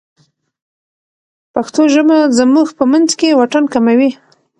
[1.53, 4.09] پښتو ژبه زموږ په منځ کې واټن کموي.